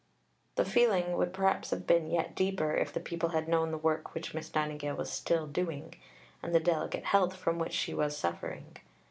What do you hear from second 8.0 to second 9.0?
suffering.